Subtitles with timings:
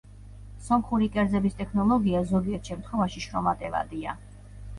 [0.69, 4.19] სომხური კერძების ტექნოლოგია ზოგიერთ შემთხვევაში შრომატევადია.